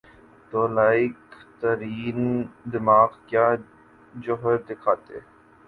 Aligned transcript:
تو 0.51 0.59
لائق 0.67 1.17
ترین 1.59 2.19
دماغ 2.73 3.09
کیا 3.27 3.45
جوہر 4.15 4.57
دکھاتے؟ 4.67 5.17